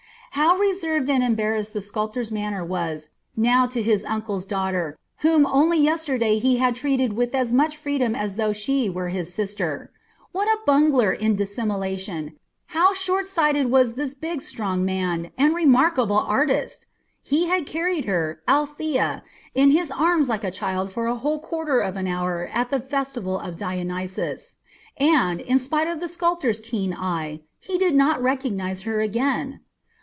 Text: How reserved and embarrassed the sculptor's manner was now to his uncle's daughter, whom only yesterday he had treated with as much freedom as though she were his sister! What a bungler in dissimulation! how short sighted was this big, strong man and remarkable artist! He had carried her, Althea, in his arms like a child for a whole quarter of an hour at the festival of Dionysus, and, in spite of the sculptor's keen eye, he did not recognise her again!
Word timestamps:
How 0.35 0.55
reserved 0.55 1.09
and 1.09 1.21
embarrassed 1.21 1.73
the 1.73 1.81
sculptor's 1.81 2.31
manner 2.31 2.63
was 2.63 3.09
now 3.35 3.65
to 3.67 3.81
his 3.83 4.05
uncle's 4.05 4.45
daughter, 4.45 4.97
whom 5.17 5.45
only 5.45 5.77
yesterday 5.77 6.39
he 6.39 6.55
had 6.55 6.73
treated 6.73 7.13
with 7.13 7.35
as 7.35 7.51
much 7.51 7.75
freedom 7.75 8.15
as 8.15 8.37
though 8.37 8.53
she 8.53 8.89
were 8.89 9.09
his 9.09 9.33
sister! 9.33 9.91
What 10.31 10.47
a 10.47 10.59
bungler 10.65 11.11
in 11.11 11.35
dissimulation! 11.35 12.37
how 12.67 12.93
short 12.93 13.27
sighted 13.27 13.69
was 13.69 13.95
this 13.95 14.13
big, 14.13 14.41
strong 14.41 14.85
man 14.85 15.31
and 15.37 15.53
remarkable 15.53 16.19
artist! 16.19 16.85
He 17.21 17.47
had 17.47 17.65
carried 17.67 18.05
her, 18.05 18.41
Althea, 18.47 19.23
in 19.53 19.71
his 19.71 19.91
arms 19.91 20.29
like 20.29 20.45
a 20.45 20.51
child 20.51 20.93
for 20.93 21.07
a 21.07 21.15
whole 21.17 21.39
quarter 21.39 21.81
of 21.81 21.97
an 21.97 22.07
hour 22.07 22.49
at 22.53 22.69
the 22.69 22.79
festival 22.79 23.37
of 23.37 23.57
Dionysus, 23.57 24.55
and, 24.95 25.41
in 25.41 25.59
spite 25.59 25.89
of 25.89 25.99
the 25.99 26.07
sculptor's 26.07 26.61
keen 26.61 26.95
eye, 26.97 27.41
he 27.59 27.77
did 27.77 27.95
not 27.95 28.21
recognise 28.23 28.83
her 28.83 29.01
again! 29.01 29.59